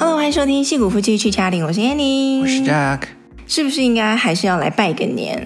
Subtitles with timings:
[0.00, 3.00] Hello，欢迎收听《戏骨夫妻去嘉陵》，我是 Annie，我是 Jack，
[3.46, 5.36] 是不是应该还是要来拜个年，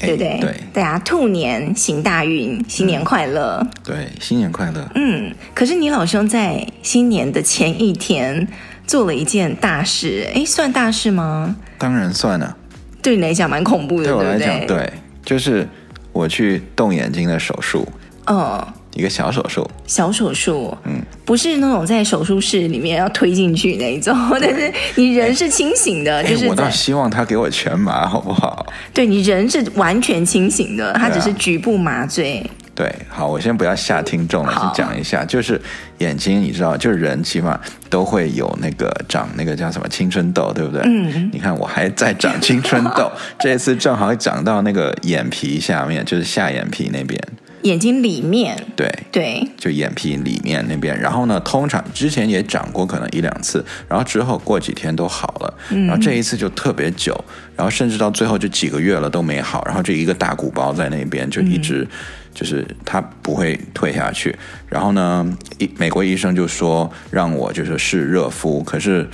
[0.00, 0.38] 欸、对不对？
[0.38, 3.70] 对，对啊，兔年行大运，新年快乐、嗯！
[3.82, 4.86] 对，新年快乐。
[4.96, 8.46] 嗯，可是你老兄在新年的前一天
[8.86, 11.56] 做了一件大事，哎，算大事吗？
[11.78, 12.54] 当然算了。
[13.00, 14.92] 对你来讲蛮恐怖的，对我来讲，对，对，
[15.24, 15.66] 就是
[16.12, 17.88] 我去动眼睛的手术。
[18.26, 28.66] 哦，一个小手术，小手术，嗯，不是那种在手术室里面要推进去那一种， 但是你人是清醒的，就是我倒希望他给我全麻， 好不好？
[28.92, 32.42] 对，你人是完全清醒的，他只是局部麻醉。
[32.74, 35.60] 对，好，我先不要吓听众了，先讲一下，就是
[35.98, 40.80] 眼睛，你知道，就是人起码都会有那个长那个叫什么青春痘，对不对？
[40.86, 47.20] 嗯，你看我还在长青春痘， 这次正好长到那个眼皮下面，就是下眼皮那边。
[47.62, 50.98] 眼睛里面，对对，就眼皮里面那边。
[50.98, 55.54] 然后呢，通常之前也长过，可能一两次，然后之后过几天都好了。
[55.68, 57.12] 然后这一次就特别久，
[57.56, 59.64] 然后甚至到最后就几个月了都没好。
[59.66, 61.86] 然后这一个大鼓包在那边就一直，
[62.34, 64.36] 就是它不会退下去。
[64.68, 69.08] 然后呢，医美国医生就说让我就是试热敷，可是。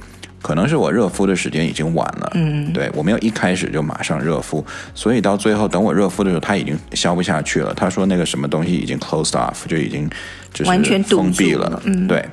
[0.48, 7.74] 可能是我热敷的时间已经晚了，嗯，对，我没有一开始就马上热敷，所以到最后等我热敷的时候，它已经消不下去了。
[7.74, 10.08] 他说那个什么东西已经 closed off，就已经
[10.54, 12.24] 就是完全封闭了，了嗯，对，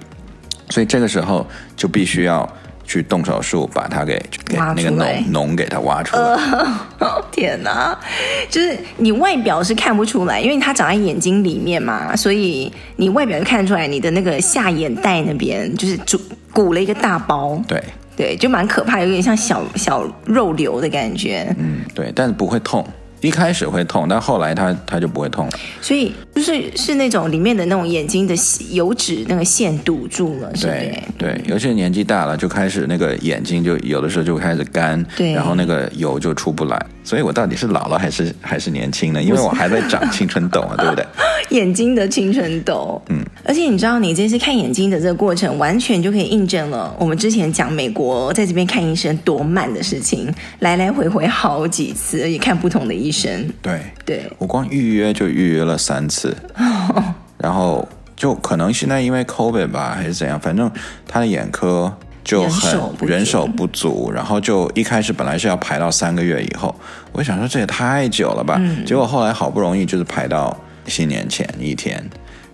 [0.69, 2.49] 所以这个时候就必须要
[2.85, 6.22] 去动手术把它给给那个脓脓给它挖出来。
[7.00, 8.00] 呃， 天哪，
[8.50, 16.17] 就是你外表是看不出来，因为它长在眼睛里面嘛，所以你外表就看得出来你的那个下眼袋那边就是主。
[16.55, 17.83] 鼓了一个大包，对
[18.16, 21.53] 对，就蛮可怕，有点像小小肉瘤的感觉。
[21.58, 22.85] 嗯，对，但是不会痛。
[23.22, 25.53] 一开始会痛，但后来它它就不会痛了。
[25.81, 28.36] 所以就是是那种里面的那种眼睛的
[28.72, 36.85] 油脂那个线堵住了，是对对，尤其是年纪大了，就开始那个眼睛就有的时候就开始干，对，然后那个油就出不来。
[37.06, 39.22] 所以我到底是老了还是还是年轻呢？
[39.22, 41.06] 因为我还在长青春痘啊，对不对？
[41.56, 53.47] 眼睛的青春痘，嗯，而且你知道，你这次看眼睛的这个过程，完全就可以印证了我们之前讲美国在这边看医生多慢的事情，来来回回好几次，而且看不同的医生。
[53.62, 56.25] 对对，我光预约就预约了三次，
[57.38, 60.72] 然后就可能现在因为 COVID 吧，还是怎样，反正
[61.08, 61.94] 他的眼科。
[62.25, 66.74] 就很人手不足，然后就一开始本来是要排到三个月以后，
[67.12, 72.03] 我想说这也太久了吧，嗯、结果后来好不容易就是排到新年前一天，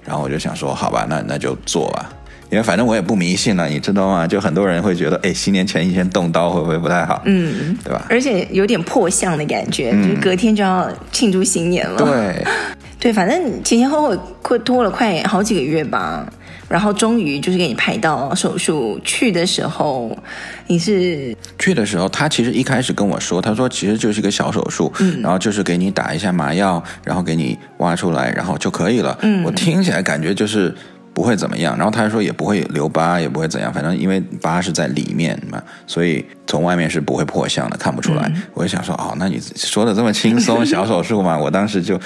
[0.03, 2.09] 然后我就想说好吧，那那就做吧，
[2.49, 4.27] 因为反正我也不迷信了，你知道吗？
[4.27, 7.21] 就很多人会觉得，哎，新年前一天动刀会不会不太好？
[7.23, 8.05] 嗯，对吧？
[8.09, 11.95] 而且有点破相的感觉，嗯、就是隔天就要庆祝新年了。
[11.97, 12.45] 对，
[13.01, 16.25] 对，反正前前后后会拖了快好几个月吧。
[16.69, 20.17] 然后终于就是给你排到手术去的时候，
[20.67, 29.17] 你是去的时候，他其实一开始跟我说，他说其实就是一个小手术，嗯，然后就是给你打一下麻药，然后给你挖出来，然后就可以了。
[29.21, 30.73] 嗯，我听起来感觉就是
[31.13, 31.75] 不会怎么样。
[31.75, 38.31] 然后他说也不会留疤，也不会怎样，反正因为疤是在里面嘛，所以从外面是不会破相的，看不出来。
[38.33, 41.99] 嗯，我就想说，哦，那你说的这么轻松， 小手术嘛，我当时就。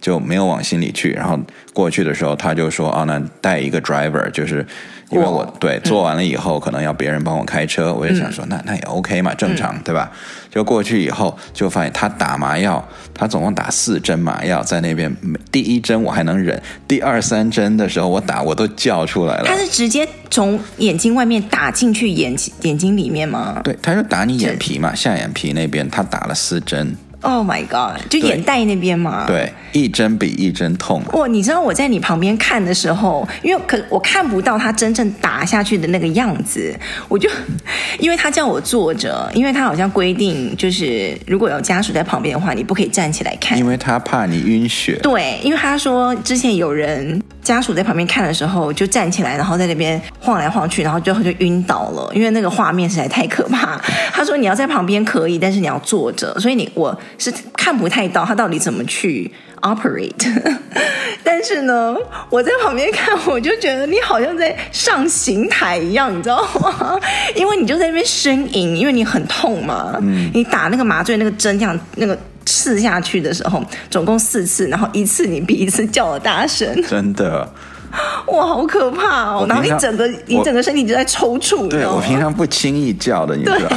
[0.00, 1.38] 就没有往心里去，然后
[1.74, 4.66] 过去的时候，他就说：“啊，那带一个 driver，就是
[5.10, 10.10] 因为我对做完了以后，可能要别人帮我开车。”我也想说：“那那也 OK 嘛，正常对吧？”
[10.50, 12.82] 就过去以后，就发现他打麻药，
[13.14, 15.14] 他总共打四针麻药在那边。
[15.52, 19.44] 第一针我还能忍，第二三针的时候我打我都叫出来了。
[19.44, 23.60] 他是直接从眼睛外面打进去眼眼睛里面吗？
[23.62, 26.96] 对，他就打你眼皮嘛，下眼皮那边，他打了四针。
[27.22, 28.00] Oh my god！
[28.08, 31.02] 就眼袋那边嘛，对，一针比一针痛。
[31.12, 36.74] 哇，你知道我在你旁边看的时候，因为可我看不到他真正打下去的那个样子，
[37.08, 37.28] 我就
[38.00, 44.98] 因为他叫我坐着，因为他好像规定就是如果有家属在旁边的话，你不可以站起来看，因为他怕你晕血。
[45.02, 53.76] 对，因为他说之前有人家属在旁边看的时候就站起来，然后在那边晃来晃去，然后最后就晕倒了，因为那个画面实在太可怕。
[54.12, 56.96] 他说你要在旁边可以，但是你要坐着，所以你我。
[57.18, 59.30] 是看不太到他到底怎么去
[59.60, 60.26] operate，
[61.22, 61.94] 但是呢，
[62.30, 66.98] 我在旁边看，我就觉得你好像在上刑台一样，你知道吗？
[67.34, 69.98] 因为你就在那边呻吟，因为你很痛嘛。
[70.00, 70.30] 嗯。
[70.32, 76.68] 你打那个麻醉那个针，这样那个刺下去的时候，总共四次，然后一次你比一次叫的大声。
[76.88, 77.48] 真的。
[78.28, 79.46] 哇，好可怕哦！
[79.48, 81.68] 然后你整个你整个身体就在抽搐。
[81.68, 83.68] 对，我平常不轻易叫的，你知道。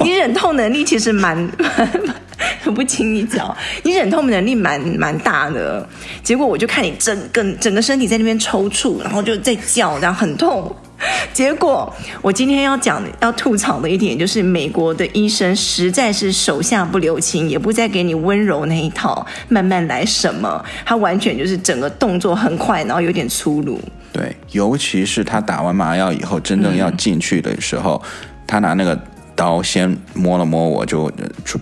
[0.00, 1.46] 你忍痛能力其实蛮。
[2.74, 5.86] 不轻易叫，你忍痛能力蛮蛮大的，
[6.22, 10.74] 结果我就看你整个整个身体在那边抽搐，然后就在叫，然后很痛。
[11.32, 23.80] 结果我今天要讲要吐槽的一点就是，美国的医生实在是手下不留情，也不再给你温柔那一套，慢慢来什么，他完全就是整个动作很快，然后有点粗鲁。
[24.12, 28.98] 对，尤其是他打完麻药以后，真正要进去的时候，嗯、他拿那个。
[29.40, 31.10] 刀先摸了摸我，就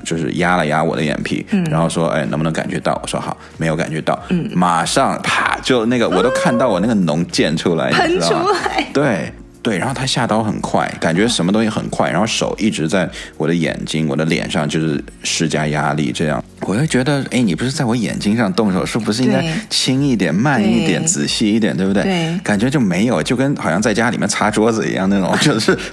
[0.05, 4.19] 就是压了压我的眼皮，嗯、然后说：“哎，能不能感觉到？”我说：“好，没有感觉到。
[4.31, 9.33] 嗯”马上啪，就那个我都看到我那个脓溅出来，喷、嗯、出来，对。
[9.63, 22.03] 对，然后他下刀很快，感觉什么东西很快，然后手一直在我的眼睛、我的脸上，就是施加压力，这样我就觉得，哎，你不是在我眼睛上动手，是不是应该轻一点、慢一点、仔细一点，对不对？
[22.03, 25.77] 对，感觉就没有，就跟好像在家里面擦桌子一样那种，就是。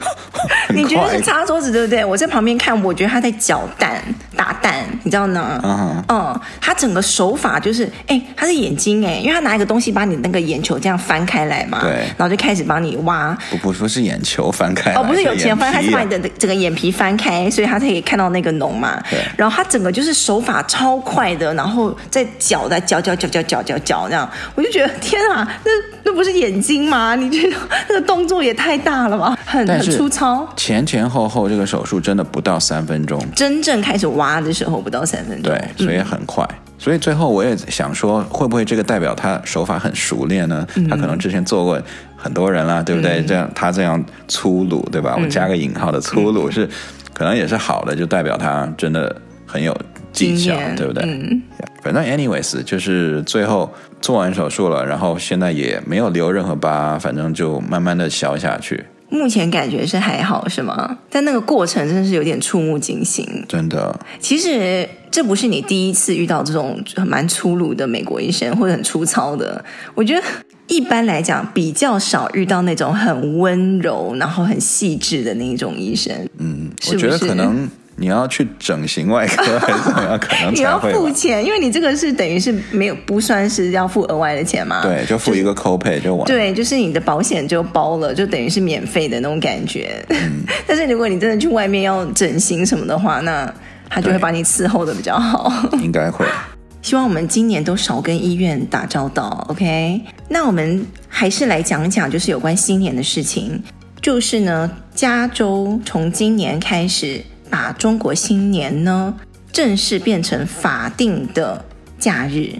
[0.73, 2.03] 你觉得是擦桌子对不对？
[2.03, 4.03] 我在旁边看，我觉得他在搅蛋、
[4.35, 5.59] 打蛋，你知道呢？
[5.63, 6.33] 嗯、uh-huh.
[6.33, 13.35] 嗯，他整个手法就是，哎，他的眼睛，哎，因为他拿一个东西把你那个眼球这样翻开来嘛，对，然后就开始帮你挖。
[13.57, 19.01] 不不是眼球翻开，哦，不是有钱翻，他是把你的整个眼皮翻开，所以他才可以看到那个脓嘛。
[19.09, 19.19] 对。
[19.37, 25.71] 然后他整个就是手法超快的，然后在搅在搅搅搅搅搅搅搅这样，我就觉得天啊，那
[26.03, 27.15] 那不是眼睛吗？
[27.15, 27.57] 你觉得
[27.89, 29.37] 那个动作也太大了吧？
[29.45, 30.47] 很很粗糙。
[30.55, 36.43] 前前后后这个手术真的不到三分钟，真正开始挖的时候不到三分钟，对，所以很快。
[36.49, 40.67] 嗯所以最后我也想说，会不会这个代表他手法很熟练呢？
[40.75, 41.81] 嗯、他可能之前做过
[42.15, 43.21] 很多人了，对不对？
[43.21, 45.15] 嗯、这样他这样粗鲁，对吧？
[45.17, 46.69] 嗯、我加个引号的粗鲁是，
[47.11, 49.75] 可能也是好的，就代表他真的很有
[50.13, 51.03] 技巧，对不对？
[51.07, 51.41] 嗯。
[51.81, 58.85] 反正 anyways 就是最后做完手术了，然后现在也没有留任何疤，反正就慢慢的消下去。
[59.15, 60.97] 目前感觉是还好，是吗？
[61.09, 63.97] 但那个过程真的是有点触目惊心，真的。
[64.19, 69.63] 其实这不是你第一次遇到这种蛮粗鲁的美国医生，或者很粗糙的。
[69.93, 70.21] 我觉得
[70.67, 76.13] 一般来讲比较少遇到那种很温柔，然后很细致的那一种医生。
[76.37, 77.69] 嗯，我觉得可能。
[77.97, 80.19] 你要去整形外科还是怎么样？
[80.19, 84.81] 可能你要付钱，因为你这个是等于是没有不算是要付额外的钱嘛？
[84.81, 86.25] 对，就付一个 copay 就完。
[86.27, 90.05] 对，就是你的保险就包了，就等于是免费的那种感觉。
[90.09, 93.49] 嗯、 但是如果你真的去外面要整形什么的话，那
[93.89, 95.49] 他就会把你伺候的比较好。
[95.81, 96.25] 应该会。
[96.81, 100.01] 希望我们今年都少跟医院打交道，OK？
[100.27, 103.63] 那我们还是来讲讲，就是有关新年的事情。
[104.01, 107.23] 就是呢，加州从今年开始。
[107.49, 109.15] 把中国新年呢
[109.51, 111.63] 正式变成法定的
[111.97, 112.55] 假日，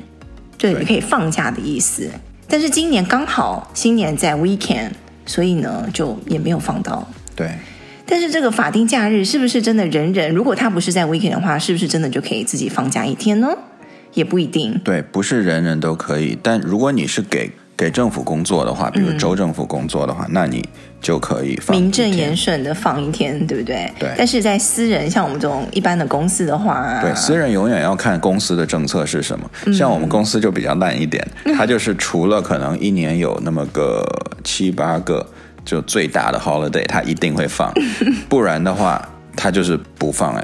[0.58, 2.10] 对，你可以放假的意思。
[2.48, 4.92] 但是今年刚好新年在 weekend，
[5.26, 7.08] 所以呢就也没有放到。
[7.36, 7.52] 对，
[8.06, 10.32] 但是这个法定假日是不是真的人人？
[10.34, 13.50] 如果他不是在 weekend 的话，是不是真的就可以自己放假一天呢？
[14.14, 14.80] 也不一定。
[14.84, 16.38] 对，不是人人都可以。
[16.42, 20.68] 但如果你是给给政府工作的话，比如州政府工作的话，嗯、那你。
[21.02, 23.94] 就可以放名正言顺的放一天，对不对？
[24.00, 24.10] 对。
[24.18, 29.48] 但是在私人，像我们这种一般的公司的话，对，私人永远要看公司的政策是什么。
[29.68, 31.24] 嗯、像我们公司就比较烂一点，
[31.56, 34.04] 它就是除了可能一年有那么个
[34.44, 35.24] 七八个
[35.64, 37.72] 就最大的 holiday，它一定会放，
[38.28, 40.34] 不然的话它就是不放。
[40.34, 40.44] 哎，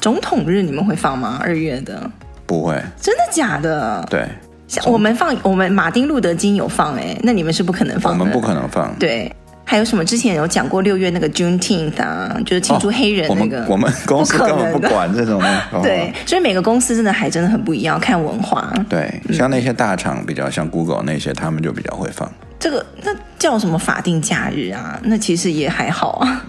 [0.00, 1.38] 总统日你们会放吗？
[1.40, 2.10] 二月的
[2.46, 4.04] 不会，真的假的？
[4.10, 4.26] 对，
[4.70, 9.30] 像我们放，我们马丁路德金有放，哎，那你们是不可能放，我们不可能放，对。
[9.62, 10.04] 还有什么？
[10.04, 13.60] 之前有讲过六月那个 Juneteenth 啊，就是庆祝黑人那个。
[13.60, 15.40] 哦、我们我们公司根本不管这种。
[15.70, 18.72] 哦、对，所以每个公司真的还真的很不一样，看文化。
[18.88, 22.28] 对，像那些大厂比较像 Google 那些，他们就比较会放。
[22.58, 24.98] 这个那叫什么法定假日啊？
[25.04, 26.44] 那其实也还好啊。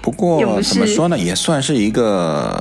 [0.00, 2.58] 不过不怎么说呢，也算是一个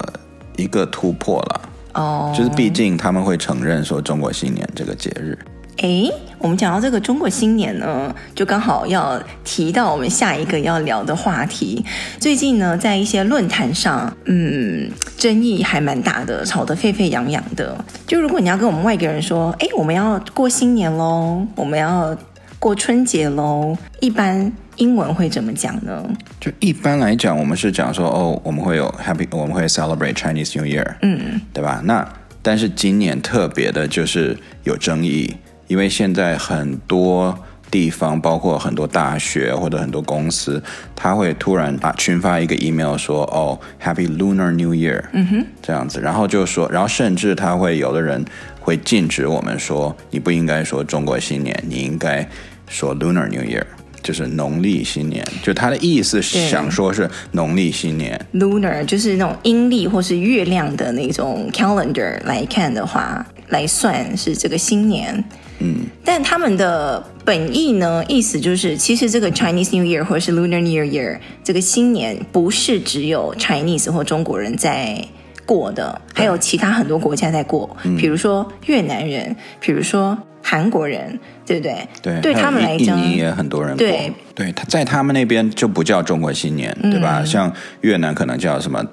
[0.57, 1.62] 一个突破了。
[1.93, 2.33] 哦。
[2.36, 5.38] 就是毕竟他们会承认说中国新年这个节日。
[5.77, 11.83] 哎，我们讲到这个中国新年呢，就刚好要提到我们下一个要聊的话题。
[12.19, 17.83] 最近呢，在一些论坛上，嗯，争议还蛮大的，吵得沸沸扬扬的。
[18.05, 22.15] 就如果你要跟我们外国人说，哎，我们要过新年喽，我们要
[22.60, 26.03] 过春节喽，一般英文会怎么讲呢？
[26.39, 31.81] 就一般来讲，我们是讲说，哦，我们会有 Happy，我们会 Celebrate Chinese New Year，嗯，对吧？
[31.85, 32.03] 那
[32.41, 35.35] 但是今年特别的就是有争议。
[35.67, 37.38] 因为现在很多
[37.69, 40.61] 地方，包括很多大学或者很多公司，
[40.95, 48.25] 他会突然啊群发一个 email 说：“哦，Happy Lunar New Year。”嗯哼，这样子，然后就说，然后甚至他会有的人
[48.59, 52.27] 会禁止我们说，你不应该说中国新年，你应该
[52.67, 53.63] 说 Lunar New Year，
[54.03, 55.25] 就是农历新年。
[55.41, 65.24] 就他的意思是想说是农历新年，Lunar 就是那种阴历或是月亮的那种 calendar 来看的话，来算是这个新年。
[65.60, 75.05] 嗯，但他们的本意呢，意思就是，其实这个 Chinese New Year 或者是 Lunar New Year 这个新年，不是只有 Chinese 或中国人在
[75.46, 81.88] 过的，还有其他很多国家在过，嗯、比如说越南人，比如说韩国人，对不对？
[82.01, 83.77] 对，对他们来讲，印尼也很多人过。
[83.77, 87.19] 对，对，他在他们那边就不叫中国新年，对吧？
[87.21, 88.83] 嗯、像越南可能叫什么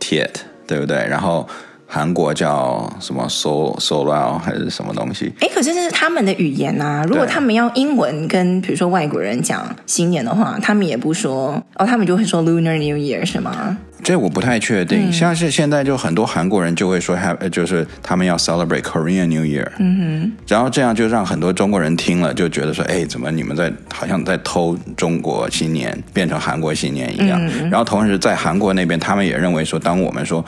[0.00, 0.30] Tiet，
[0.66, 0.96] 对不对？
[1.08, 1.48] 然后。
[1.90, 5.32] 韩国叫什么 Sol Solal 还是什么东西？
[5.40, 7.02] 哎，可是这是他们的语言啊！
[7.08, 13.78] 如果他们要英文跟比如说外国人讲新年的话，他们也不说哦，他们就会说 Lunar New Year 是吗？
[14.04, 15.08] 这我不太确定。
[15.08, 19.66] 嗯、像是现在就很多韩国人就会说 Have，就是他们要 celebrate Korean New Year。
[19.78, 20.32] 嗯哼。
[20.46, 27.40] 然后这样就让很多中国人听了就觉得说，哎，怎么你们在好像在偷中国新年变成韩国新年一样？
[27.42, 30.44] 嗯、然后同时在韩国那边，他们也认为说，当我们说。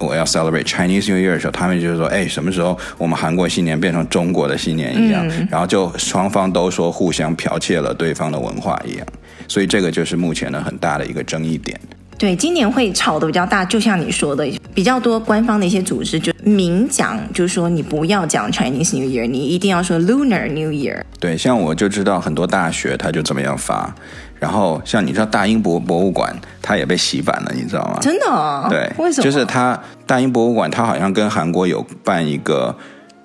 [0.00, 5.26] 我要 celebrate Chinese New Year 的时候，他们就是说，哎，什么时候我们韩国新年变成中国的新年一样？
[5.28, 9.06] 嗯、然后就双方都说互相剽窃了对方的文化一样，
[9.46, 11.78] 所以这个就是目前的很大的一个争议点。
[12.16, 21.00] 对，今年会吵得比较大，就像你说的，比较多官方的一些组织就明讲，就是说你不要讲 Chinese New Year，你一定要说 Lunar New Year。
[21.20, 23.94] 对，像我就知道很多大学他就怎么样发。
[24.38, 27.98] 然后像你知道大英博博物馆，它也被洗版了，你知道吗？
[28.00, 28.66] 真的哦？
[28.70, 29.24] 对，为什么？
[29.24, 32.74] 就是它大英博物馆，它好像跟韩国有办一个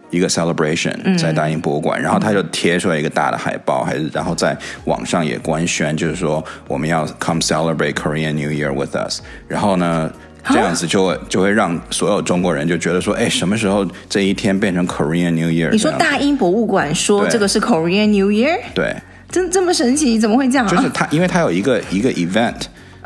[0.10, 9.22] 一个 celebration 在大英博物馆，嗯、然后它就贴出来一个大的海报，还是然后在网上也官宣，就是说我们要 come celebrate Korean New Year with us。
[9.48, 10.12] 然后呢，
[10.46, 15.70] 这样子就会就会让所有中国人就觉得说，哎，什么时候这一天变成 Korean New Year？
[15.70, 18.60] 你说大英博物馆说这个是 Korean New Year？
[18.74, 18.96] 对。
[19.34, 20.20] 真这么神奇？
[20.20, 20.70] 怎么会这样啊？
[20.70, 22.54] 就是他，因为他有一个一个 event，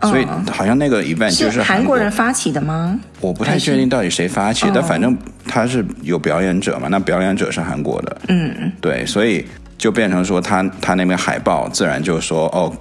[0.01, 3.00] 所以好像那个 event 就是韩国人发起的吗？
[3.22, 5.17] 我不太确定到底谁发起的，但反正
[5.48, 8.17] 他是有表演者嘛，那表演者是韩国的。
[8.27, 9.46] 嗯，对，所以
[9.77, 12.75] 就变成说他他那边海报自然就说哦，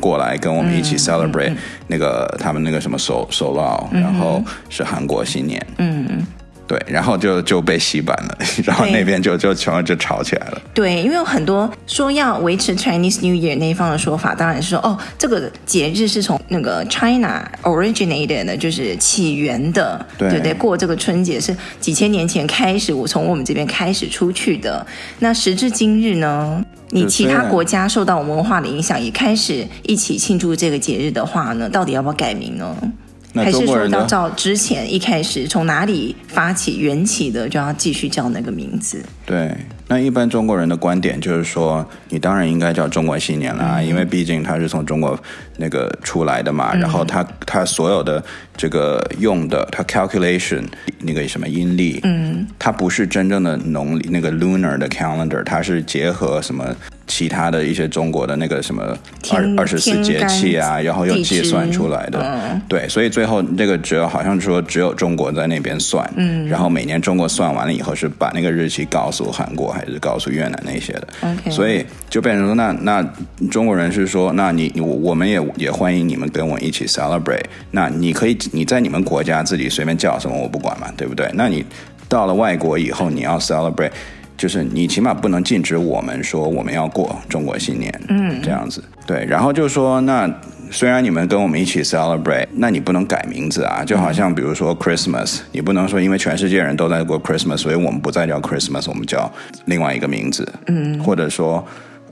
[0.00, 1.54] 过来跟我们一起 celebrate
[1.86, 5.64] 那个他们那个什么 Sol Solal，然后是韩国新年。
[5.78, 6.26] 嗯嗯。
[6.70, 10.62] 对，然后就就被洗版了， 然后那边就就全部就吵起来了。
[10.72, 24.86] 对，因为有很多说要维持 Chinese New Year 那一方的说法，当然是说哦，这个节日是从那个 China originated 的，就是起源的，对对，对，过这个春节是几千年前开始，我从我们这边开始出去的。
[25.18, 32.76] 那时至今日呢，你其他国家受到我们文化的影响，也开始一起庆祝这个节日的话呢，到底要不要改名呢？
[33.34, 39.04] 还是说要照之前一开始从哪里发起缘起的，就要继续叫那个名字？
[39.24, 39.56] 对，
[39.90, 45.18] 那一般中国人的观点就是说，你当然应该叫中国新年啦，嗯、因为毕竟他是从中国
[45.56, 46.70] 那个出来的嘛。
[46.74, 48.22] 嗯、然后他他所有的
[48.56, 50.62] 这个用的，他 calculation
[51.00, 56.64] 那个什么阴历，嗯，它不是真正的农历那个 lunar 的 calendar，它是结合什么？
[57.06, 58.96] 其他的一些中国的那个什么
[59.32, 71.50] 二二十四节气啊，然后又计算出来的，嗯、对，所以最后这个只有好像说只有中国在那边算，嗯，然后每年中国算完了以后是把那个日期告诉韩国还是告诉越南那些的，Okay.
[71.50, 73.02] 所以就变成说那那
[73.50, 81.30] 中国人是说，那你我我们也也欢迎你们跟我一起 celebrate，那你可以你在你们国家自己随便叫什么我不管嘛，对不对？
[81.34, 81.64] 那你
[82.08, 83.92] 到了外国以后你要 celebrate。
[84.36, 89.22] 就是你起码不能禁止我们说我们要过中国新年，嗯，这样子对。
[89.26, 90.26] 然后就说，那
[90.70, 93.84] 虽然你们跟我们一起 celebrate，那你不能改名字啊。
[93.84, 99.30] 就好像比如说 Christmas，你不能说因为全世界人都在过 Christmas，所以我们不再叫 Christmas，我们叫
[99.66, 100.46] 另外一个名字。
[100.66, 101.64] 嗯，或者说，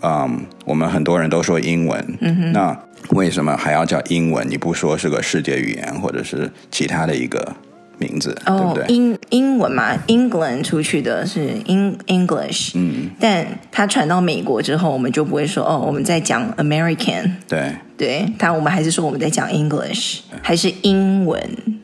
[0.02, 2.78] 嗯，我们很多人都说英文，嗯哼，那
[3.10, 4.48] 为什么还要叫英文？
[4.50, 7.54] 你不说是个世界语言，或者是其他的一个？
[8.00, 17.72] 名字哦，英英文嘛，England 出去的是英 English，嗯，但它传到美国之后，我们就不会说哦，我们在讲 American，对。
[17.98, 21.38] 对，但我们还是说我们在讲 English，还是英文，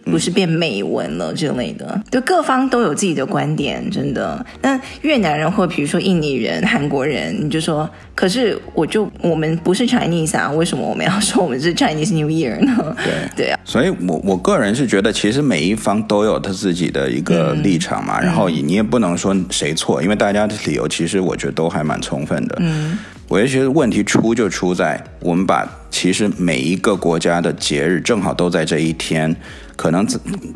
[0.05, 2.01] 不是变美文了之类的。
[2.09, 4.47] 就各方都有自己的观点，真的。
[4.63, 12.97] 那越南人或比如说印尼人、韩国人，你就说，可是我就我们不是 Chinese 啊，为什么我们要说我们是 Chinese New Year 呢？
[13.03, 22.57] 对对啊，所以我我个人是觉得，其实每一方都有他自己的一个立场嘛，嗯、然后你也不能说谁错，因为大家的理由其实我觉得都还蛮充分的。
[22.61, 22.97] 嗯。
[23.29, 29.35] 我也觉得问题出就出在我们把其实每一个国家的节日正好都在这一天，
[29.77, 30.07] 可能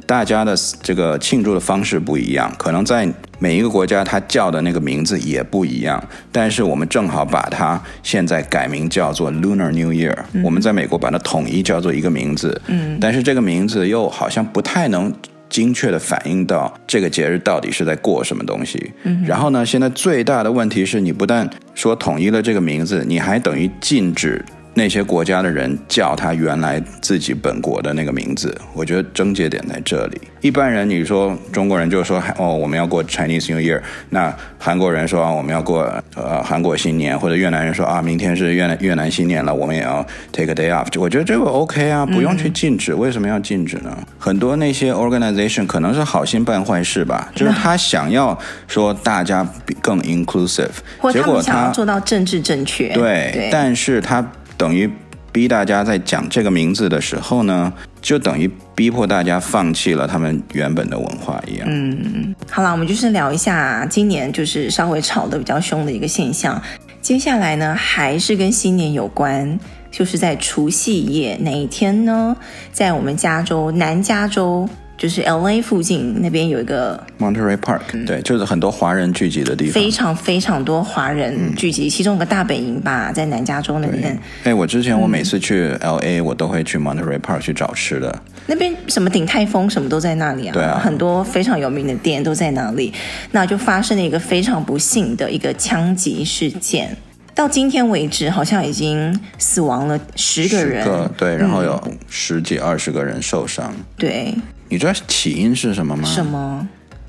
[0.06, 3.08] 大家的这个庆祝的方式不一样，可能在
[3.38, 15.12] 每一个国家它叫的那个名字也不一样，但是我们正好把它现在改名叫做 Lunar New Year，我们在美国把它统一叫做一个名字，嗯，但是这个名字又好像不太能。
[15.48, 18.92] 精确的反映到这个节日到底是在过什么东西。
[19.04, 24.44] 嗯，然后呢，现在最大的问题是你不但说统一了这个名字，你还等于禁止。
[24.74, 30.20] 那些国家的人叫他原来自己本国的那个名字，我觉得症结点在这里。
[30.40, 35.82] 一般人你说中国人就说哦，我们要过 Chinese New Year，那韩国人说啊，我们要过
[36.14, 40.86] 呃韩国新年，或者越南人说啊，明天是越南越南新年了，我们也要 take a day off。
[41.00, 42.92] 我觉得这个 OK 啊，不用去禁止。
[42.92, 43.98] 嗯、为什么要禁止呢？
[44.28, 49.46] 很多那些 organization 可能是好心办坏事吧，就是他想要说大家
[49.80, 50.68] 更 inclusive，
[51.12, 52.90] 结果他，他做到政治正确。
[52.90, 54.24] 对，对但是他。
[54.58, 54.90] 等于
[55.30, 61.68] 逼大家在讲这个名字的时候呢，就等于逼迫大家放弃了他们原本的文化一样。
[61.70, 66.60] 嗯，好了，我们就是聊一下今年就是稍微吵得比较凶的一个现象。
[67.00, 69.56] 接下来呢，还是跟新年有关，
[69.90, 72.36] 就是在除夕夜那一天呢，
[72.72, 74.68] 在我们加州南加州。
[74.98, 84.18] 就是 L A 附近那边有一个 Monterey Park，嗯，对，就是很多华人聚集的地方，非常非常多华人聚集，嗯、其中有个大本营吧，在南加州那边。
[84.42, 88.20] 哎，我之前我每次去 L A，嗯、我都会去 Monterey Park 去找吃的。
[88.48, 92.92] 那边什么鼎泰丰什么都在那里啊，对啊，很多非常有名的店都在那里。
[93.30, 96.96] 那就发生了一个非常不幸的一个枪击事件，
[97.38, 104.34] 到今天为止，好像已经死亡了十个人，个对，然后有十几二十个人受伤，对。
[104.68, 106.02] 你知道起因是什么吗？
[106.04, 106.68] 什么？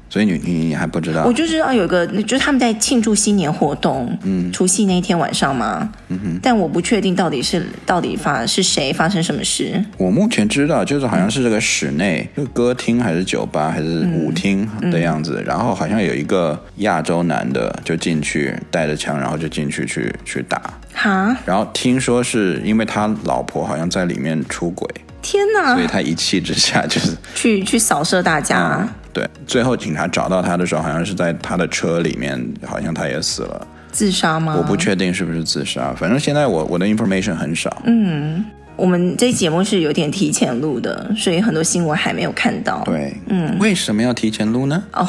[0.10, 1.26] 所以你你你还不知道？
[1.26, 9.84] 我就知道有一个，就是他们在庆祝新年活动，嗯，除夕那一天晚上嘛，嗯哼，但我不确定到底是到底发是谁发生什么事。
[9.98, 20.62] 我目前知道就是好像是这个室内，嗯、就歌厅还是酒吧还是舞厅的样子，嗯嗯、然后好像有一个亚洲男的就进去带着枪，然后就进去去去打，
[20.94, 24.88] 哈，然后听说是因为他老婆好像在里面出轨。
[25.22, 25.74] 天哪！
[25.74, 28.78] 所以他一气之下就是去去扫射大家。
[28.82, 28.90] 嗯。
[29.12, 33.68] 对，最后警察找到他的时候，好像是在他的车里面，好像他也死了。
[33.92, 34.56] 自杀吗？
[34.56, 37.82] 我不确定是不是自杀，反正现在我我的 information 很少。
[37.86, 38.46] 嗯，
[38.76, 42.84] 我们这节目是有点提前录的，所以很多新闻还没有看到。
[42.86, 44.84] 对，嗯，为什么要提前录呢？
[44.94, 45.08] 哦，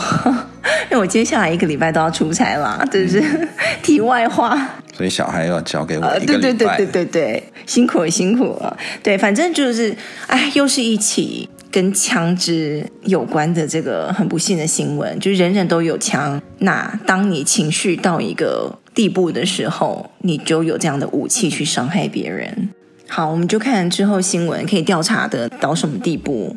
[0.90, 3.22] 因为我接下来一个礼拜都要出差啦，这是
[3.82, 4.68] 题外话。
[4.92, 8.76] 所以小孩要交给我一个礼拜，对对对对对对，辛苦了辛苦了。
[9.02, 9.94] 对，反正就是，
[10.26, 15.18] 哎，又是一起跟枪支有关的这个很不幸的新闻。
[15.18, 22.68] 就是人人都有枪，那当你情绪到一个地步的时候，你就有这样的武器去伤害别人。
[23.08, 26.54] 好，我们就看之后新闻可以调查的到什么地步。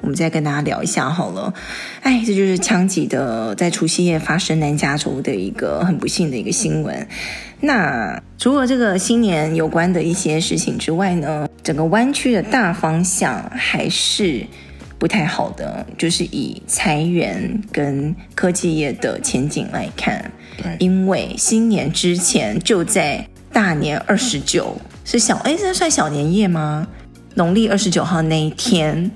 [0.00, 1.52] 我们再跟大家聊一下好了，
[2.00, 7.06] 哎，这就是枪击的在除夕夜发生南加州的一个很不幸的一个新闻。
[7.60, 14.46] 那除了这个新年有关的一些事情之外呢，整个湾区的大方向还是
[14.98, 26.88] 不太好的，就是以裁员跟科技业的前景来看，对因为新年之前就在大年二十九是小哎，这算小年夜吗？
[27.34, 29.10] 农历二十九号那一天。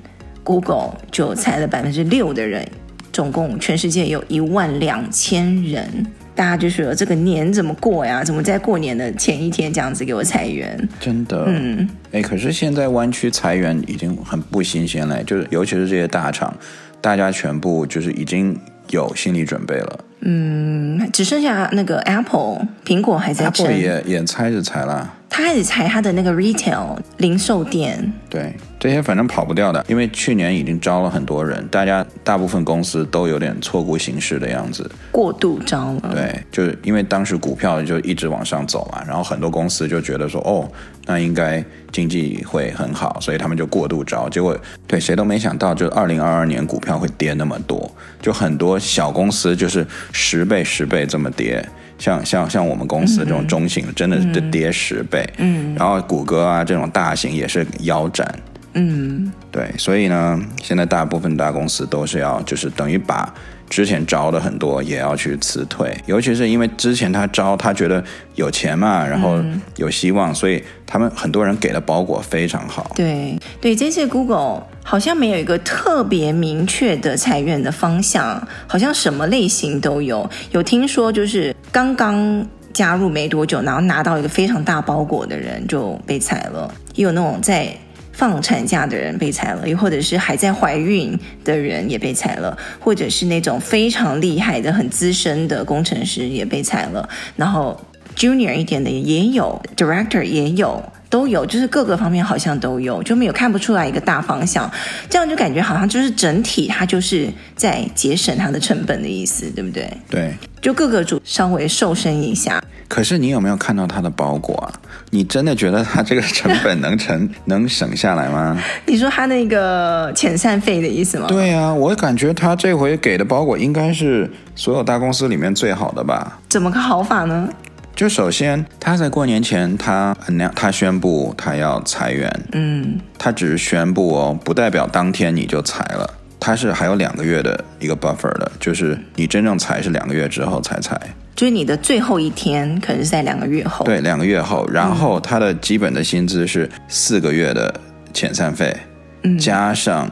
[0.45, 2.65] Google 就裁了百分之六的人，
[3.13, 5.89] 总共全世界有一万两千人，
[6.35, 8.23] 大家就说这个年怎么过呀？
[8.23, 10.89] 怎么在过年的前一天这样子给我裁员？
[11.01, 16.55] 真的，嗯，哎，可是现在湾区裁员已经很不新鲜了，就是尤其是这些大厂，
[17.01, 18.59] 大家全部就是已经
[18.91, 20.05] 有心理准备了。
[20.27, 25.13] 嗯，只剩下那个 Apple 苹果还在，Apple 也也拆着裁了。
[25.29, 28.55] 他开始裁他的那个 retail 零售店，对，
[28.85, 36.11] 这些反正跑不掉的，因为去年已经招了很多人，大家大部分公司都有点错估形势的样子，过度招了。
[36.13, 40.71] 对，就是因为当时股票就一直往上走嘛，然后很多公司就觉得说，哦，
[41.07, 44.55] 那应该经济会很好，所以他们就过度招，结果
[44.87, 51.67] 对谁都没想到，就二零二二年股票会跌那么多，就很多小公司就是十倍十倍这么跌。
[51.97, 55.27] 像像像我们公司这种中型的，真的是跌十倍。
[55.39, 58.29] 嗯，然后谷歌啊这种大型也是腰斩。
[58.75, 63.33] 嗯，对，所以呢，现在大部分大公司都是要就是等于把。
[63.71, 69.43] 之前招的很多也要去辞退，尤其是因为之前他招，他觉得有钱嘛，然后
[69.77, 72.93] 有希望，嗯、所以他们很多人给的包裹非常好。
[72.95, 80.29] 对对，这次 Google 好像没有一个特别明确的裁员的方向，好像什么类型都有。
[80.53, 87.75] 有听说就是刚刚加入没多久，然后拿到一个非常大包裹的人就被裁了，也有那种在。
[88.15, 97.79] 放产假的人被裁了，又或者是还在怀孕的人也被裁了，或者是那种非常厉害的、很资深的工程师也被裁了，然后
[98.17, 100.81] junior 一点的也有，director 也有，
[101.15, 104.69] 都有，就是各个方面好像都有，就没有看不出来一个大方向，
[105.09, 109.89] 这样就感觉好像就是整体它就是在节省它的成本的意思，对不对？
[110.11, 112.61] 对，就各个组稍微瘦身一下。
[112.89, 114.73] 可是你有没有看到它的包裹啊？
[115.11, 118.61] 你真的觉得它这个成本能成 能省下来吗？
[118.87, 121.29] 你说它那个遣散费的意思吗？
[121.29, 126.41] 对啊，我感觉他这回给的包裹应该是所有大公司里面最好的吧？
[126.49, 127.49] 怎么个好法呢？
[127.95, 130.17] 就首先他在过年前他
[130.55, 136.09] 他宣布他要裁员，嗯，他只是宣布哦，不代表当天你就裁了，
[136.41, 141.01] 他是还有两个月的一个 buffer 的，就是你真正裁是两个月之后才裁。
[141.37, 147.73] 就是你的最后一天可能是在两个月后，对，两个月后，然后他的基本的薪资是四个月的
[148.13, 148.77] 遣散费，
[149.23, 150.09] 嗯，加上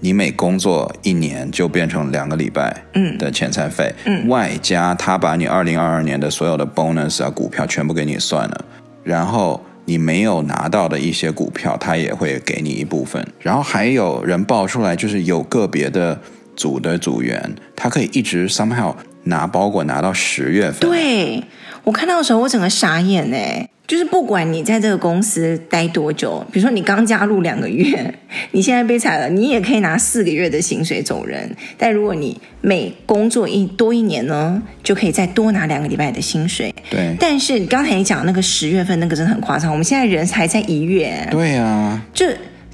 [0.00, 3.16] 你每工作一年就变成两个礼拜，嗯。
[3.18, 8.64] 的遣散费，嗯，外加他把你二零二二年的所有的 bonus 啊股票全部给你算了，
[9.04, 16.18] 然后你没有拿到的一些股票，他也会给你一部分，然后还有人爆出来，就是有个别的
[16.56, 18.94] 组的组员，他可以一直 somehow。
[19.24, 21.44] 拿包裹拿到十月份，对，
[21.84, 28.14] 我看到的时候我整个傻眼哎，就是不管你在这个公司待多久，比如说你刚加入两个月，
[28.52, 31.50] 你现在被裁了，你也可以拿四个月的薪水走人。
[31.76, 36.72] 但如果你每工作一多一年呢，就可以再多拿两个礼拜的薪水。
[36.88, 41.26] 对，但是刚才你讲那个十月份那个真的很夸张，我们现在人还在一月。
[41.28, 42.24] 对呀、啊，就。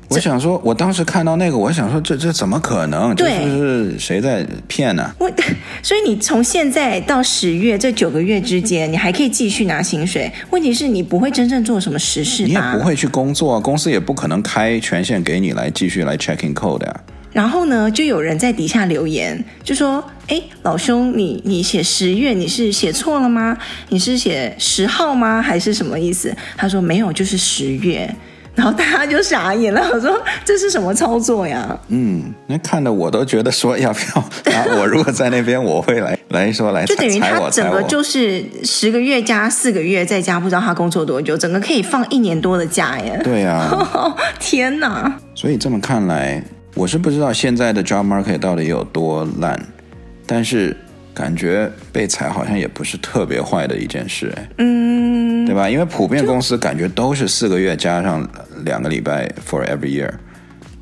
[0.09, 3.15] 我想说，我当时看到那个，我想说这，这这怎么可能？
[3.15, 5.13] 对，这是谁在骗呢？
[5.19, 5.31] 我，
[5.83, 10.33] 所以你从现在到十月这九个月之间，你还可以继续拿薪水。
[10.51, 17.01] 问题是你不会真正做什么实事，你也不会去工作，公司也不可能开权限给你来继续来 checking code 的。
[17.33, 23.59] 然后呢，就有人在底下留言，就说：“哎，老兄，你你写十月，你是写错了吗？
[23.91, 25.43] 你是写十号吗？
[25.43, 28.09] 还是什么意思？”他说：“没有，就是十月。”
[28.57, 31.79] 然后大家就傻眼了，我说这是什么操作呀？
[31.89, 34.21] 嗯，那看的我都觉得说要不要？
[34.57, 43.21] 啊，我如果在那边，我会来来说来， 就等于他整个就是十个月加四个月在家，不知道他工作多久，整个可以放一年多的假耶。
[43.23, 43.71] 对呀，
[44.41, 45.15] 天哪！
[45.35, 46.43] 所以这么看来，
[46.75, 49.61] 我是不知道现在的 job market 到底有多烂，
[50.25, 50.75] 但是
[51.13, 55.71] 感觉被裁好像也不是特别坏的一件事，嗯，对吧？
[55.71, 58.29] 因为普遍公司感觉都是四个月加上。
[58.65, 60.11] 两个礼拜 for every year，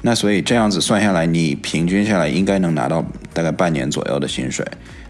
[0.01, 4.65] 那所以这样子算下来，你平均下来应该能拿到大概半年左右的薪水，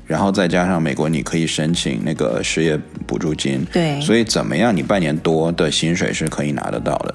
[0.06, 7.14] 然后再加上美国你可以申请那个失业补助金，对，所以怎么样，你半年多的薪水是可以拿得到的。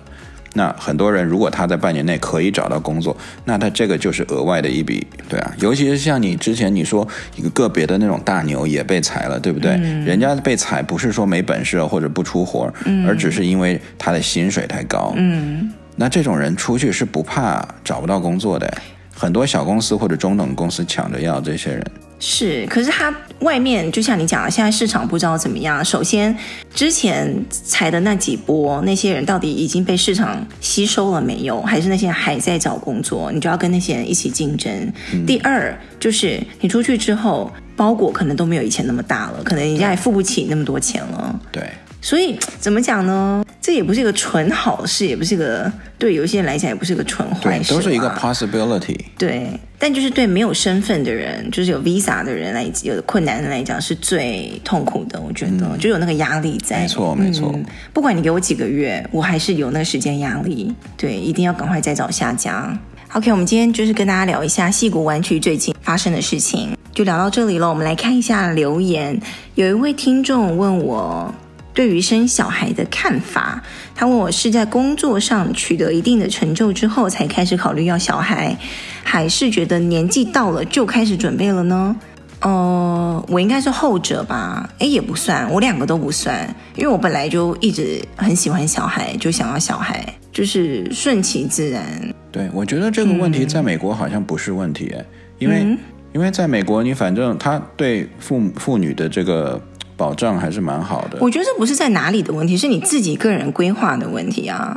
[0.54, 9.72] 那很多人如果他在半年内可以找到工作，那他这个就是额外的一笔，对啊，尤其是像你之前你说一个个别的那种大牛也被裁了，对不对？
[9.74, 15.14] 嗯、人家被裁不是说没本事或者不出活，嗯、而只是因为他的薪水太高。
[15.16, 18.72] 嗯，那这种人出去是不怕找不到工作的，
[19.14, 21.86] 很多小公司或者中等公司抢着要这些人。
[22.20, 25.84] 是，可是它外面就像你讲的，现在市场不知道怎么样。
[25.84, 26.36] 首先，
[26.76, 31.62] 之前裁的那几波那些人到底已经被市场吸收了没有？
[31.62, 33.32] 还是那些人还在找工作？
[33.32, 34.72] 你就要跟那些人一起竞争。
[35.14, 41.40] 嗯、第二，就是你出去之后，包裹可能都没有以前那么大了，可能人家也付不起那么多钱了。
[41.52, 41.64] 对。
[42.02, 43.44] 所以怎么讲呢？
[43.62, 48.98] 这也不是一个纯好事，也不是一个对有些人来讲也不是一个纯坏事，都是一个 possibility。
[49.18, 55.20] 对，但就是对没有身份的人，就是有 visa 的人来，有困难的人来讲是最痛苦的。
[55.20, 56.80] 我觉得、嗯、就有那个压力在。
[56.80, 57.66] 没错，没错、嗯。
[57.94, 60.74] 不管你给我几个月，我还是有那个时间压力。
[60.96, 62.76] 对，一定要赶快再找下家。
[63.12, 67.68] OK，我们今天就是跟大家聊一下戏谷湾区最近发生的事情，就聊到这里了。
[67.68, 69.20] 我们来看一下留言，
[69.56, 71.34] 有一位听众问我。
[71.80, 73.63] 对于生小孩的看法，
[73.96, 78.54] 他问我是在工作上取得一定的成就之后才开始考虑要小孩，
[79.02, 81.96] 还是觉得年纪到了就开始准备了呢？
[82.42, 84.70] 呃，我应该是后者吧？
[84.80, 91.82] 诶，也不算，我两个都不算，因为我本来就一直很喜欢小孩，就想要小孩，就是顺其自然。
[92.30, 95.06] 对，我觉得这个问题在美国好像不是问题，嗯、
[95.38, 95.78] 因为
[96.12, 99.58] 因为在美国，你反正他对父妇女的这个。
[100.00, 101.18] 保障还是蛮好的。
[101.20, 104.74] 我觉得这不是在哪里的问题，是你自己个人规划的问题啊。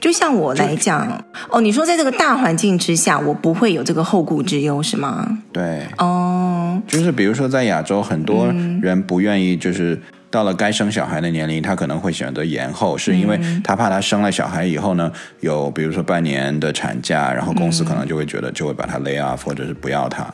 [0.00, 5.38] 就像我来讲，哦，你说在这个大环境之下，我不会有这个后顾之忧，是吗？
[5.52, 8.48] 对，哦，就是比如说在亚洲，很多
[8.82, 9.98] 人不愿意，就是
[10.30, 15.10] 到了该生小孩的年龄，他可能会选择延后，是因为他怕他生了小孩以后呢，
[15.40, 20.26] 有比如说半年的产假，然后公司可能就会觉得就会把他 lay off，或者是不要他。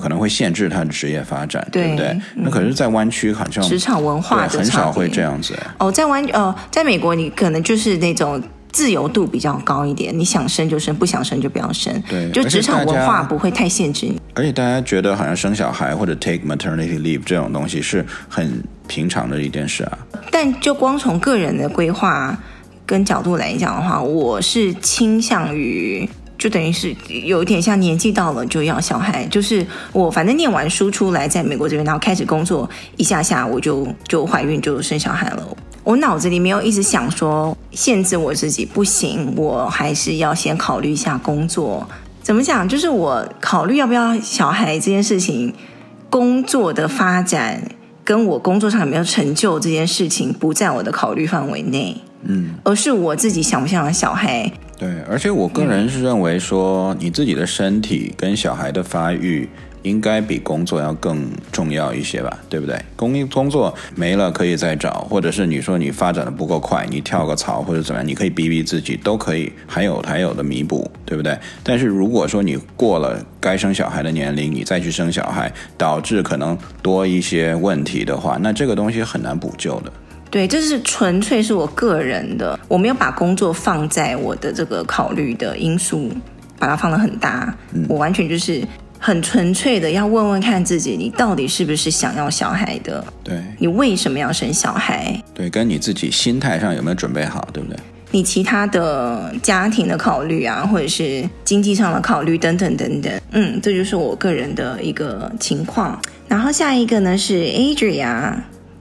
[0.00, 2.20] 可能会限制他的职业发展，对，对不对？
[2.34, 5.54] 那可是，在湾区好像职场文化很少会这样子。
[5.78, 12.02] 哦，在湾哦，在美国，你可能就是那种自由度比较高一点，你想生就生，不想生就不要生。
[12.08, 14.20] 对，就职场文化不会太限制你。
[14.34, 19.98] 而且大家觉得好像生小孩或者 take maternity leave 这种东西是很平常的一件事啊。
[20.30, 22.38] 但就光从个人的规划
[22.84, 26.08] 跟角度来讲的话，我是倾向于。
[26.42, 26.92] 就等于是
[27.24, 35.56] 有一点像年纪到了就要小孩，就是我反正念完书出来，在美国这边，然后开始工作一下下，我就就怀孕就生小孩了。
[35.84, 41.88] 我脑子里没有一直想说限制我自己不行，我还是要先考虑一下工作。
[42.24, 42.68] 怎么讲？
[42.68, 45.54] 就是我考虑要不要小孩这件事情，
[46.10, 47.62] 工作的发展
[48.02, 54.50] 跟我工作上有没有成就这件事情不在我的考虑范围内，嗯，而是我自己想不想要小孩。
[54.82, 59.48] 对，而且我个人是认为说，你自己的身体跟小孩的发育
[59.82, 62.76] 应该比工作要更重要一些吧，对不对？
[62.96, 71.38] 工工作没了可以再找，或者是你说你发展的不够快，你跳个槽或者怎么样，你可以逼逼自己，都可以，还有还有的弥补，对不对？
[71.62, 79.92] 但是如果说你过了该生小孩的年龄，你再去生小孩，导致可能多一些问题的话，那这个东西很难补救的。
[80.32, 86.10] 对，这是纯粹是我个人的，我没有把工作放在我的这个考虑的因素，
[86.58, 87.54] 把它放得很大。
[87.74, 88.66] 嗯，我完全就是
[88.98, 93.04] 很纯粹的要问问看自己，你到底是不是想要小孩的？
[93.22, 95.22] 对，你为什么要生小孩？
[95.34, 97.78] 对，跟你自己心态上有没有准备好，对不对？
[98.10, 106.00] 你其他的家庭的考虑啊，或者是经济上的考虑等等等等，嗯，这就是我个人的一个情况。
[106.26, 108.32] 然后下一个呢是 Adria。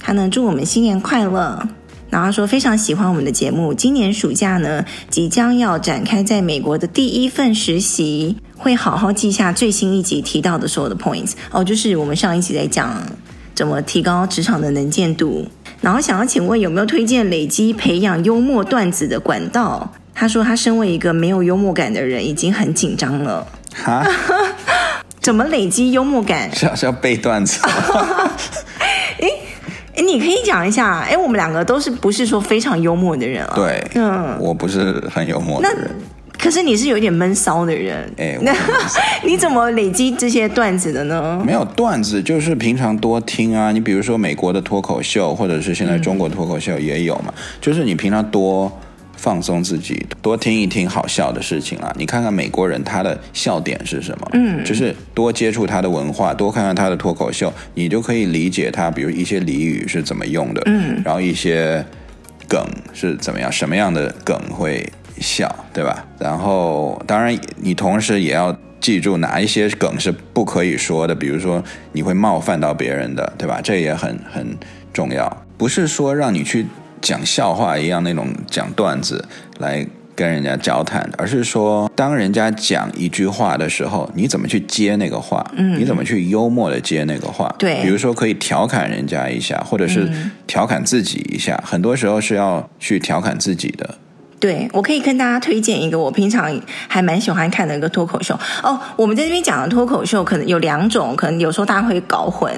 [0.01, 1.67] 他呢，祝我们新年快乐，
[2.09, 3.73] 然后说非常喜欢我们的节目。
[3.73, 11.33] 今年暑假呢，即将要展开在美国的第一份实习，会好好记下最新一集提到的所有的 points。
[11.51, 13.01] 哦，就是我们上一集在讲
[13.53, 15.47] 怎么提高职场的能见度。
[15.79, 19.91] 然后想要请问有没有推荐累积培养幽默段子的管道？
[20.13, 23.47] 他说他身为一个没有幽默感的人，已经很紧张了。
[23.73, 24.05] 哈？
[25.21, 26.53] 怎么累积幽默感？
[26.55, 27.59] 是要是要背段子？
[30.01, 33.53] 你可以讲一下，哎，我们两个都是不是说非常幽默的人啊？
[33.55, 35.77] 对，嗯，我不是很幽默的人。
[35.83, 35.91] 那
[36.37, 38.51] 可是你是有点闷骚的人，哎，那
[39.23, 41.41] 你怎么累积这些段子的呢？
[41.45, 43.71] 没有段子，就是平常多听啊。
[43.71, 48.71] 你比如说美国的脱口秀，或者是现在中国脱口秀也有嘛，嗯，就是你平常多。
[49.21, 51.93] 放松自己，多听一听好笑的事情啊！
[51.95, 54.27] 你看看美国人他的笑点是什么？
[54.33, 61.85] 嗯，就是多接触他的文化，多看看他的脱口秀，你就可以理解他，比如一些俚语是怎么用的，嗯，然后一些
[62.47, 64.83] 梗是怎么样，什么样的梗会
[65.19, 66.03] 笑，对吧？
[66.17, 73.61] 然后当然你同时也要记住哪一些梗是不可以说的，比如说你会冒犯到别人的，对吧？
[73.63, 74.57] 这也很很
[74.91, 76.65] 重要，不是说让你去。
[77.01, 79.25] 讲笑话一样那种讲段子
[79.59, 85.43] 来跟人家交谈，而是说当人家讲一句话的时候，你怎么去接那个话？
[85.55, 87.53] 嗯，你怎么去幽默的接那个话？
[87.57, 90.07] 对，比如说可以调侃人家一下，或者是
[90.45, 93.95] 调侃自己一下，很多时候是要去调侃自己的。
[94.39, 96.51] 对，我可以跟大家推荐一个我平常
[96.87, 98.79] 还蛮喜欢看的一个脱口秀哦。
[98.95, 102.51] 我们在这边讲的脱口秀可能有两种，可能有时候大家会搞混。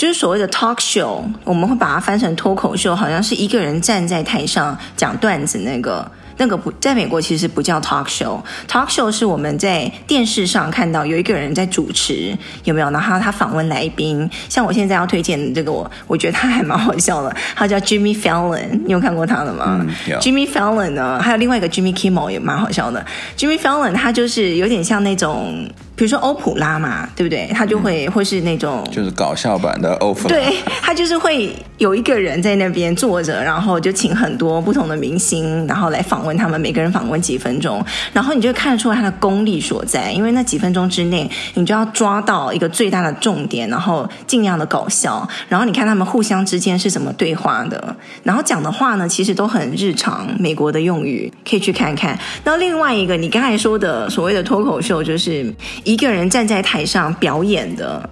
[0.00, 6.10] 就是所谓的 talk show，我们会把它翻成脱口秀，好像是一个人站在台上讲段子那个。
[6.38, 12.34] 那个不，在美国其实不叫 talk show，talk show 是我们在电视上看到有一个人在主持，
[12.64, 12.88] 有没有？
[12.90, 19.84] 然后他访问来宾，像我现在要推荐的这个我，我我觉得他还蛮好笑的，他叫 Jimmy Fallon，你有看过他的吗？
[19.86, 23.04] 嗯，Jimmy Fallon 呢，还有另外一个 Jimmy Kimmel 也蛮好笑的。
[23.36, 25.68] Jimmy Fallon 他就是有点像那种，
[26.00, 27.46] 比如说欧普拉嘛，对不对？
[27.52, 30.34] 他就会、嗯、会是那种，就是搞笑版的欧普拉。
[30.34, 36.30] 对，他就是会有一个人在那边坐着，然后就请很多不同的明星，然后来访问。
[36.40, 37.84] 他们每个人访问几分钟，
[38.14, 45.28] 然后你就看得出来他的功力所在，因为那几分钟之内，你就要抓到一个最大的重点，然后尽量的搞笑。
[45.50, 52.18] 然后你看他们互相之间是怎么对话的，然后讲的话呢，其实都很日常，美国的用语可以去看看。
[52.44, 55.52] 那另外一个，你刚才说的所谓的脱口秀，就是
[55.90, 58.08] 一个人站在台上表演的，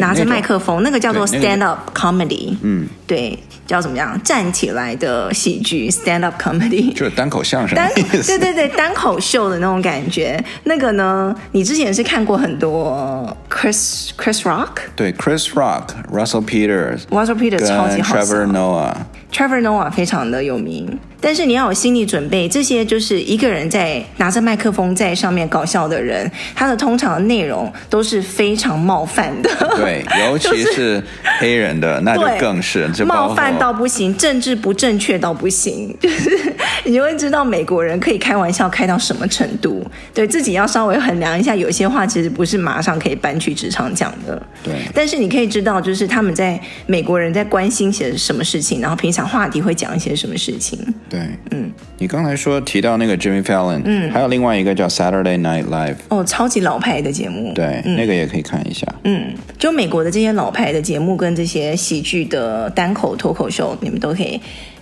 [0.00, 2.56] 拿着麦克风，那个叫做 stand up comedy。
[2.62, 3.38] 嗯，对。
[3.66, 4.18] 叫怎么样？
[4.24, 7.78] 站起来的喜剧，stand up comedy，就是单口相声。
[7.94, 10.42] 对对对，单口秀的那种感觉。
[10.64, 14.68] 那个呢，你之前是看过很多 Chris Chris Rock？
[14.96, 18.22] 对，Chris Rock，Russell Peters，Russell Peters 超级好笑。
[18.24, 18.94] Trevor Noah。
[19.30, 20.98] Trevor Noah 非常的有名。
[21.20, 29.50] 但是你要有心理准备，这些就是一个人在拿着麦克风在上面搞笑的人，他的通常的内容都是非常冒犯的。
[29.76, 31.02] 对， 尤其是
[31.40, 36.54] 黑人的，那就更是就冒犯到不行，政治不正确到不行，就是
[36.84, 39.84] 你就会知道美国人可以开玩笑开到什么程度。
[40.14, 44.40] 对自己要稍微衡量一下，有些话其实不是马上可以搬去职场讲的。
[44.62, 50.78] 对，但是你可以知道，就是他们在美国人在关心些什么事情，然后平常话题会讲一些什么事情。
[51.08, 64.40] 对，嗯，你刚才说提到那个 Jimmy Fallon，嗯，还有另外一个叫 Saturday Night Live，哦，超级老牌的节目，对，嗯，那个也可以看一下，嗯，就美国的这些老牌的节目跟这些喜剧的单口脱口秀，你们都可以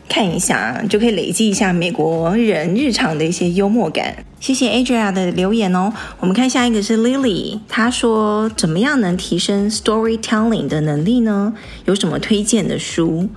[0.08, 4.14] 看一下，就可以累积一下美国人日常的一些幽默感。
[4.38, 11.54] 谢谢 Adria 的留言哦，我们看下一个是 Lily，她说怎么样能提升 storytelling 的能力呢？
[11.86, 13.28] 有什么推荐的书？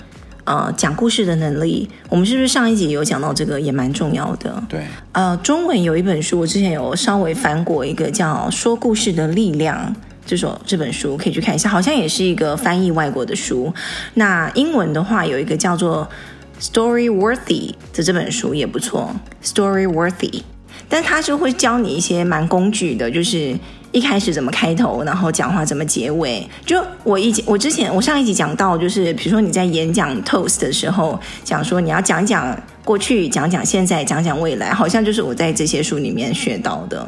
[0.50, 4.64] 呃，讲故事的能力，我们是不是上一集有讲到这个也蛮重要的？
[4.68, 4.82] 对，
[5.12, 9.78] 呃，中文有一本书，我之前有稍微翻过一个叫《说故事的力量》
[10.26, 13.72] 这首这本书，可以去看一下，好像也是一个翻译外国的书。
[14.16, 16.10] 那英文的话，有一个叫做
[16.66, 19.14] 《Story Worthy》的这本书也不错，
[19.48, 20.32] 《Story Worthy》，
[20.90, 23.56] 但它就会教你一些蛮工具的，就是。
[23.92, 26.48] 一开始怎么开头，然后讲话怎么结尾？
[26.66, 37.08] 就我一我之前我上一集讲到，就是比如说你在演讲 toast 的时候，讲说你要讲讲过去，讲讲现在，讲讲未来，好像就是我在这些书里面学到的。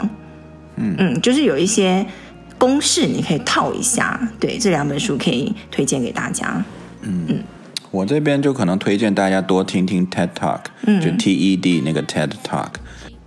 [0.77, 2.03] 嗯嗯，就是有一些
[2.57, 4.19] 公式你可以套一下。
[4.39, 6.63] 对，这两本书可以推荐给大家。
[7.01, 7.43] 嗯嗯，
[7.91, 12.71] 我这边就可能推荐大家多听听 TED Talk，嗯，就 TED 那个 TED Talk，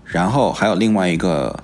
[0.04, 1.63] 然后还有另外一个。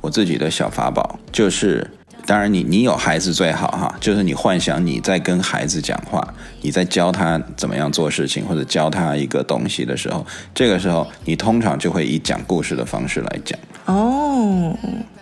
[0.00, 1.86] 我自己的小法宝就是，
[2.26, 6.26] 当然你你有孩子最好哈，就是你幻想你在跟孩子讲话，
[6.62, 13.58] 你在教他怎么样做事情，或者教他一个东西的时候，这个时候你通常就会以讲故事的方式来讲。
[13.86, 14.76] 哦，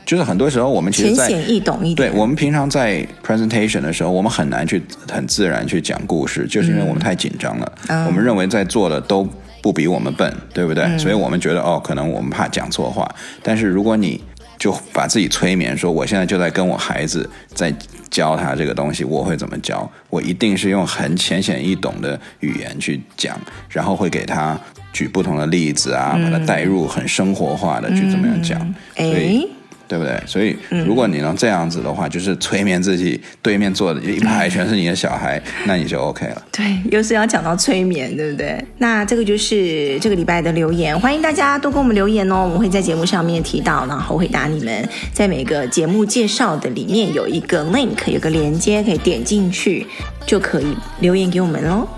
[0.04, 2.10] 就是很多时候我们其实在浅显易懂一点。
[2.10, 7.72] 对，我们平常在 presentation 的时候，我们很难去很自然去讲故事，就是因为我们太紧张了。
[7.88, 9.26] 嗯，我们认为在座的都
[9.62, 10.84] 不比我们笨，对不对？
[10.84, 13.08] 嗯，所以我们觉得哦，可能我们怕讲错话。
[13.42, 14.20] 但是如果你
[14.58, 17.72] 就把自己催眠，说我现在就在跟我孩子在
[18.10, 19.90] 教他这个东西，我会怎么教？
[20.10, 24.58] 我一定是用很浅显易懂的语言去讲，然后会给他
[24.92, 29.48] 举不同的例子啊，把他带入很生活化的去怎么样讲，嗯、所以。
[29.88, 30.22] 对不对？
[30.26, 36.42] 所以如果你能这样子的话，嗯、就是催眠自己，对面坐的一排全是你的小孩，嗯、那你就 OK 了。
[36.52, 38.62] 对，又是要讲到催眠，对不对？
[38.76, 44.86] 那这个就是这个礼拜的留言，欢迎大家多给我们留言哦，我们会在节目上面提到，然后回答你们。
[45.12, 49.86] 在每个节目介绍的里面有一个 link，有个连接可以点进去，
[50.26, 51.88] 就可以留言给我们喽。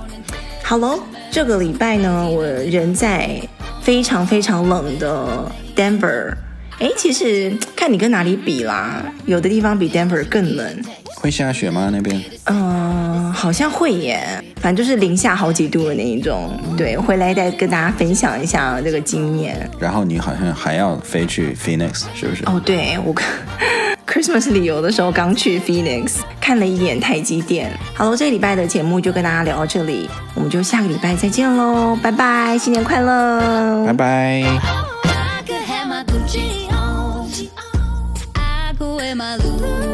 [0.62, 1.00] 好喽，
[1.30, 3.40] 这个礼拜呢，我人在
[3.82, 6.34] 非常非常冷的 Denver。
[6.80, 10.82] 哎，其实看你跟哪里比啦，有的地方比 Denver 更冷。
[11.14, 11.90] 会下雪吗？
[11.92, 12.18] 那边？
[12.44, 16.58] 嗯、呃，好像会耶，反正就是零下好几度的那一种。
[16.66, 19.68] 嗯、对，回来再跟大家分享一下这个经验。
[19.78, 22.42] 然后你好像还要飞去 Phoenix，是不是？
[22.46, 23.14] 哦，对，我
[24.08, 27.70] Christmas 旅游的时候刚去 Phoenix，看了一点台积电。
[27.92, 34.89] 好了，这个礼拜的节目就跟大家聊到这里，我们就下个礼拜再见喽，拜拜，新年快乐，拜拜。
[39.10, 39.89] é.